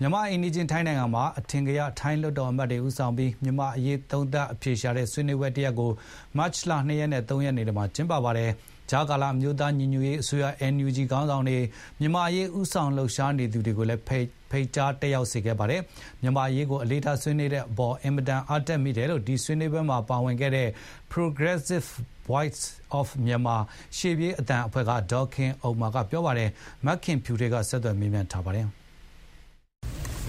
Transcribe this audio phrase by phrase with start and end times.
[0.00, 5.90] မြန်မာ့အိမ်နီးချင်း ထိုင်းနိုင်ငံမှာ အထင်ကရ ထိုင်းလွှတ်တော်အမတ်တွေ ဦးဆောင်ပြီး မြန်မာ့အရေး သုံးသပ်အဖြေရှာတဲ့ ဆွေးနွေးပွဲတရပ်ကို
[6.36, 8.50] မတ်လ ၂ ရက်နဲ့ ၃ ရက်နေ့တွေမှာ ကျင်းပပါတယ်။
[8.90, 11.58] ကြားကာလ အမျိုးသားညီညွတ်ရေးအစိုးရ NUG ခေါင်းဆောင်တွေ၊
[12.00, 14.02] မြန်မာ့အရေး ဦးဆောင်လှုပ်ရှားနေသူတွေကိုလည်း
[14.50, 15.80] ဖိတ်ကြား တက်ရောက်စေခဲ့ပါတယ်။
[16.22, 20.68] မြန်မာ့အရေးကို အလေးထားဆွေးနွေးတဲ့အပေါ် အင်မတန် အားတက်မိတယ်လို့ ဒီဆွေးနွေးပွဲမှာ ပါဝင်ခဲ့တဲ့
[21.12, 21.88] Progressive
[22.30, 22.64] Voices
[22.98, 23.60] of Myanmar
[23.96, 26.50] ရှေ့ပြေးအသံအဖွဲ့က ဒေါ်ခင်ဥမ္မာက ပြောပါတယ်။
[26.86, 28.68] မခင်ဖြူထွေးက ဆက်သွယ်မေးမြန်းထားပါတယ်။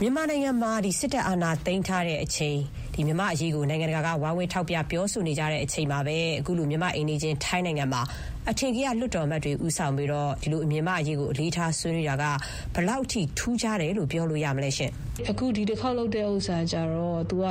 [0.02, 2.60] မြန်မာနိုင်ငံမှာ စစ်တပ်အာဏာသိမ်းထားတဲ့အချိန်
[3.08, 8.02] မြန်မာ့အရေးကို နိုင်ငံတကာက ဝိုင်းဝန်းထောက်ပြ ပြောဆိုနေကြတဲ့အချိန်မှာပဲ အခုလို မြန်မာ့အိမ်နီးချင်း ထိုင်းနိုင်ငံမှာ
[8.50, 12.24] အထင်ကရ လွှတ်တော်အမတ်တွေ ဦးဆောင်ပြီးဒီလိုမြန်မာ့အရေးကို အလေးထား ဆွေးနွေးတာက
[12.74, 14.70] ဘယ်လောက်ထိ ထူးခြားတယ်လို့ ပြောလို့ရမလဲ။
[15.30, 17.46] “အခု ဒီတခေါက်လုပ်တဲ့ဥစ္စာကျတော့ သူက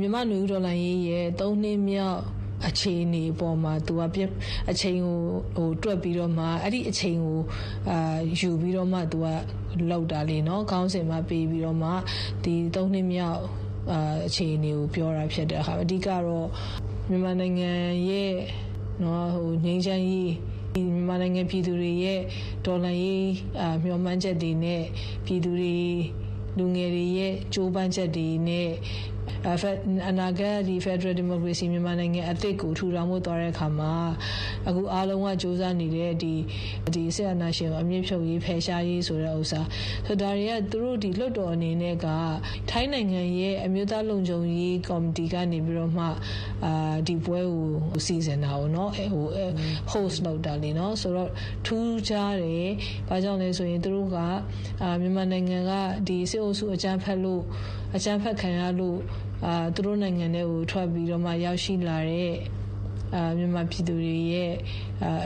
[0.00, 2.22] မြန်မာ့နွေဦးတော်လှန်ရေးရဲ့သုံးနှစ်မြောက်
[2.68, 4.00] အခြေအနေအပေါ်မှာ သူက
[4.70, 4.98] အချိန်
[5.56, 7.38] ကိုတွက်ပြီးတော့မှအဲ့ဒီအချိန်ကို
[8.40, 9.26] ယူပြီးတော့မှသူက
[9.90, 11.90] လုပ်တာလေနော်။ခေါင်းစဉ်မှာပေးပြီးတော့မှ
[12.44, 13.40] ဒီသုံးနှစ်မြောက်
[14.26, 16.48] အခြေအနေကိုပြောတာဖြစ်တယ်။အဓိကတော့
[17.08, 17.70] မြန်မာနိုင်ငံ
[18.10, 18.32] ရဲ့
[19.64, 20.30] ငြိမ်းချမ်းရေး၊
[20.94, 22.20] မြန်မာနိုင်ငံပြည်သူတွေရဲ့
[22.66, 23.30] တော်လှန်ရေး
[23.82, 24.82] မျှော်မှန်းချက်တွေနဲ့
[25.26, 25.76] ပြည်သူတွေ
[26.58, 28.70] လူငယ်တွေရဲ့ကြိုးပမ်းချက်တွေနဲ့
[30.08, 33.92] အနာဂတ်ဖက်ဒရယ်ဒီမိုကရေစီမြန်မာနိုင်ငံအသစ်ကိုထူထောင်ဖို့သွားတဲ့အခါမှာ
[34.68, 36.12] အခုအားလုံးကကြိုးစားနေတဲ့
[37.16, 39.60] စစ်အာဏာရှင်ကိုအမြစ်ဖြုတ်ရေး၊ဖယ်ရှားရေးဆိုတဲ့ဥစ္စာ။
[40.20, 42.06] ဒါတွေကသူတို့လွှတ်တော်အနေနဲ့က
[42.70, 46.04] ထိုင်းနိုင်ငံရဲ့အမျိုးသားလုံခြုံရေးကော်မတီကနေပြီးတော့မှ
[47.06, 47.66] ဒီပွဲကို
[48.06, 48.90] စီစဉ်တာကိုနော်
[49.92, 51.30] Host လုပ်တာလေနော်။ဆိုတော့
[51.66, 52.68] ထူးခြားတယ်။
[53.08, 54.18] ဘာကြောင့်လဲဆိုရင်သူတို့က
[55.00, 55.72] မြန်မာနိုင်ငံက
[56.30, 57.42] စစ်အုပ်စုအကြမ်းဖက်လို့
[57.94, 58.98] အကြမ်းဖက်ခံရလို့
[59.74, 62.34] သူတို့နိုင်ငံထဲကိုထွက်ပြီးတော့မှရောက်ရှိလာတဲ့
[63.38, 64.52] မြန်မာပြည်သူတွေရဲ့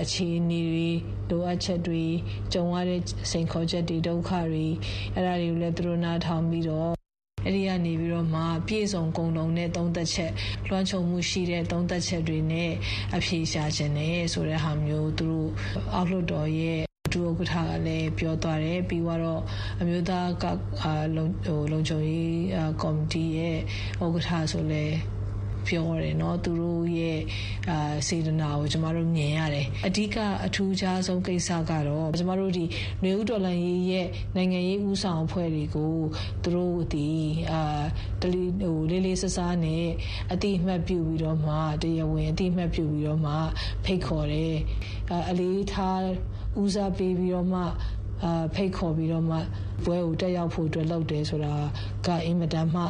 [0.02, 0.88] အခြေအနေတွေ
[1.30, 2.04] လိုအပ်ချက်တွေ
[2.52, 4.66] ကြုံရတဲ့စိန်ခေါ်ချက်တွေဒုက္ခတွေ
[5.14, 6.92] အဲ့ဒါတွေကိုလည်းသူတို့နားထောင်ပြီးတော့
[7.44, 10.32] အဲ့ဒီကနေပြီးတော့မှပြည့်စုံကုန်လုံးတဲ့သုံးသက်ချက်
[10.68, 12.70] လွှမ်းခြုံမှုရှိတဲ့သုံးသက်ချက်တွေနဲ့
[13.16, 15.50] အဖြေရှာခြင်းနဲ့ဆိုတဲ့ဟာမျိုးသူတို့
[15.94, 19.41] အောက်လွှတ်တော်ရဲ့ ဒုဥက္ကဋ္ဌကလည်းပြောသွားတယ်ပြီးတော့
[19.79, 20.45] အမျိုးသားက
[21.15, 22.39] လုံဟိုလုံခြုံရေး
[22.81, 23.57] ကော်မတီရဲ့
[24.03, 24.85] ဥက္ကဋ္ဌဆိုလဲ
[25.67, 27.19] ပြောတယ်เนาะသူတို့ရဲ့
[27.69, 32.65] အာစေတနာကိုကျမတို့မြင်ရတယ်အဓိကအထူးခြားဆုံးကိစ္စကတော့ကျမတို့ဒီ
[33.03, 35.95] နေဦးတော်လန်ရေးရဲ့နိုင်ငံရေးဦးဆောင်အဖွဲ့တွေကို
[36.43, 37.09] သူတို့ဒီ
[37.51, 37.61] အာ
[38.21, 39.85] တလီဟိုလေးလေးဆဆားနဲ့
[40.31, 43.33] အတိအမှတ်ပြုပြီးတော့မှတရားဝင်အတိအမှတ်ပြုပြီးတော့မှ
[43.85, 44.55] ဖိတ်ခေါ်တယ်
[45.29, 46.03] အလေးထား
[46.62, 47.60] ဦးစားပေးပြီးတော့မှ
[48.24, 49.36] အာဖိတ်ခေါ်ပြီးတော့မှ
[49.84, 51.52] ပွဲကိုတက်ရောက်ဖို့အတွက်လုပ်တယ်ဆိုတာ
[52.06, 52.82] ကအင်မတန်မှ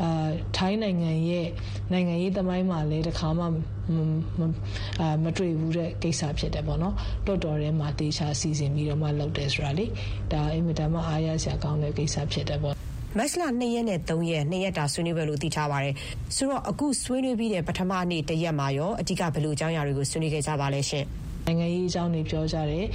[0.00, 1.48] အာထိုင်းနိုင်ငံရဲ့
[1.92, 6.94] နိုင်ငံရေးသမိုင်းမှာလည်းတစ်ခါမှအာမတွေ့ဘူးတဲ့ကိစ္စဖြစ်တယ်ပေါ့နော်
[7.26, 9.86] တော်တော်ထဲမှာတေချာစီစဉ်ပြီးတော့မှလုပ်တယ်ဆိုတာလေ
[10.32, 12.74] ဒါအင်မတန်မှအားရစရာကောင်းတဲ့ကိစ္စဖြစ်တယ်ပေါ့
[13.18, 15.94] မတ်လ2ရက်နဲ့3ရက်2ရက်တာဆွေးနွေးပွဲလို့သိထားပါတယ်
[16.36, 21.06] ဆိုတော့အခုဆွေးနွေးပြီးတဲ့ပထမနေ့တရက်မှာရောအဓိကဘယ်လိုအကြောင်းအရာတွေကိုဆွေးနွေးခဲ့ကြပါလဲရှင်။
[21.46, 22.86] နိုင်ငံရေးအကြောင်းတွေပြောကြတယ်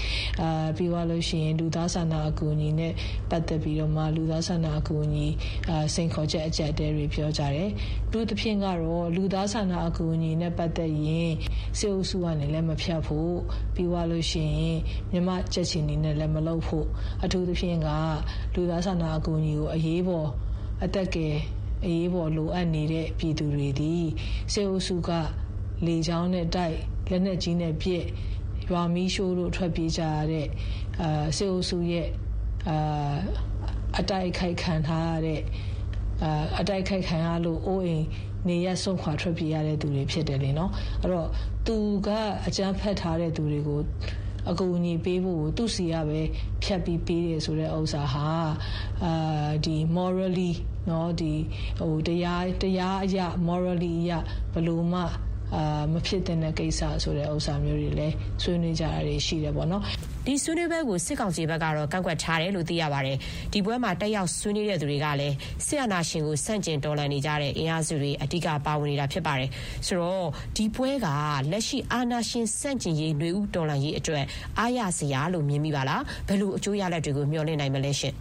[0.42, 2.94] အာပြီးသွားလို့ရှိရင်လူသားဆန္ဒအကူအညီနဲ့
[3.30, 5.28] ပတ်သက်ပြီးတော့မှလူသားဆန္ဒအကူအညီ
[5.70, 7.70] အာစိန်ခေါ်ချက်အကြက်တဲတွေပြောကြတယ်
[8.12, 11.32] သူသဖြင့်ကတော့လူသားဆန္ဒအကူအညီနဲ့ပတ်သက်ရင်
[11.78, 13.34] စေအုပ်စုကနေလည်းမဖြတ်ဖို့
[13.76, 14.78] ပြီးသွားလို့ရှိရင်
[15.12, 16.88] မြမချက်ချင်နေနဲ့လည်းမလုပ်ဖို့
[17.24, 17.88] အထူးသဖြင့်က
[18.56, 20.28] လူသားဆန္ဒအကူအညီကိုအရေးပေါ်
[20.84, 21.36] အသက်ကယ်
[21.86, 23.94] အရေးပေါ်လိုအပ်နေတဲ့ပြည်သူတွေဒီ
[24.54, 25.10] စေအုပ်စုက
[25.86, 26.76] လေချောင်းနဲ့တိုက်
[27.10, 28.06] လက်နက်ကြီးနဲ့ပြည့်
[28.71, 30.49] ရွာမီးရှိုးတို့ထွက်ပြေးကြရတဲ့
[31.01, 32.09] အာစေအုပ်စုရဲ့
[32.69, 33.17] အာ
[33.99, 35.43] အတိုက်ခိုက်ခံထားရတဲ့
[36.23, 38.07] အာအတိုက်ခိုက်ခံရလို့အိုးအိမ်
[38.49, 40.71] နေရဆုံးခွာထွက်ပြေးရတဲ့သူတွေဖြစ်တယ်လေနော်
[41.03, 41.29] အဲ့တော့
[41.67, 41.77] သူ
[42.07, 42.09] က
[42.47, 43.81] အကြမ်းဖက်ထားတဲ့သူတွေကို
[44.51, 46.21] အကူအညီပေးဖို့သူစီရပဲ
[46.63, 48.29] ဖြတ်ပြီးပေးတယ်ဆိုတဲ့ဥစ္စာဟာ
[49.05, 50.53] အာဒီ morally
[50.87, 51.33] เนาะဒီ
[51.79, 54.19] ဟိုတရားတရားအရာ morally အရာ
[54.53, 55.03] ဘယ်လိုမှ
[55.56, 59.84] အာမဖြစ်တဲ့ကိစ္စဆိုတဲ့ဥစ္စာမျိုးတွေလည်းဆွေးနွေးကြတာတွေရှိတယ်ပေါ့နော်
[60.26, 63.18] ဒီဆွေးနွေးပွဲကိုစစ်ကောင်စီဘက်ကတော့ကန့်ကွက်ထားတယ်လို့သိရပါတယ်
[63.54, 69.50] ဒီပွဲမှာတက်ရောက်ဆွေးနွေးတဲ့သူတွေကလည်းစစ်အာဏာရှင်ကိုစန့်ကျင်တော်လှန်နေကြတဲ့အင်အားစုတွေအဓိကပါဝင်နေတာဖြစ်ပါတယ်
[69.88, 70.28] ဆိုတော့
[70.58, 71.08] ဒီပွဲက
[71.52, 74.26] လက်ရှိအာဏာရှင်စန့်ကျင်ရေးຫນွေဥတော်လှန်ရေးအတွက်
[74.60, 78.14] အားရစရာလို့မြင်မိပါလားဘယ်လိုအကျိုးရလဒ်တွေကိုမျှော်လင့်နိုင်မလဲရှင်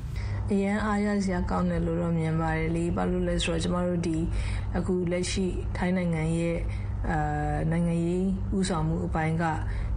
[0.52, 4.16] အရန်အားရစရာကောင်းတယ်လို့တော့မြင်ပါတယ်လေဘာလို့လဲဆိုတော့ကျမတို့ဒီ
[4.76, 5.46] အခုလက်ရှိ
[5.76, 6.58] ထိုင်းနိုင်ငံရဲ့
[7.08, 8.26] အာနိုင်ငံရေး
[8.56, 9.44] ဥဆောင်မှုအပိုင်းက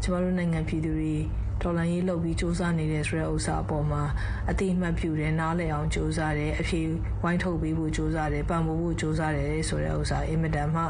[0.03, 1.15] ကျမတို့နိုင်ငံပြည်သူတွေ
[1.61, 4.03] ဒေါ်လာရေးလုပ်ပြီးစူးစမ်းနေတဲ့ဆိုတဲ့ဥစ္စာအပေါ်မှာ
[4.50, 6.81] အတိအမှတ်ပြုတယ်နားလည်အောင်စူးစမ်းတယ်အဖြေ
[7.23, 10.83] ဝိုင်းထုတ်ပေးဖို့စူးစမ်းတယ်ပံ့ပိုးဖို့စူးစမ်းတယ်ဆိုတဲ့ဥစ္စာအင်မတန်မှ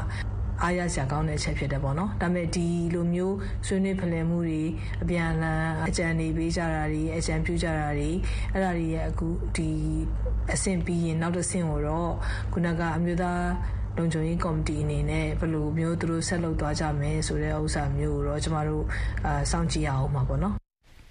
[0.62, 3.36] အားရစရာကောင်းတဲ့အချက်ဖြစ်တယ်ပေါ့နော်ဒါပေမဲ့ဒီလိုမျိုး
[3.66, 4.62] ဆွေးနွေးဖလှယ်မှုတွေ
[5.02, 8.10] အပြန်အလှန်အကြံနေပေးကြတာတွေအကြံပြုကြတာတွေ
[8.52, 9.70] အဲ့ဒါတွေရဲ့အခုဒီ
[10.52, 12.12] အဆင့်ပြီးရင်နောက်တစ်ဆင့်ကိုတော့
[12.52, 13.42] ခုနကအမျိုးသား
[13.96, 18.84] လုံခြုံရေးကော်မတီအနေနဲ့ဘယ်လိုမျိုးသူတို့ဆက်လုပ်သွားကြမယ်ဆိုတဲ့ဥစ္စာမျိုးကိုတော့ကျမတို့
[19.26, 20.63] အာစောင့်ကြည့်ရအောင်ပါပေါ့နော်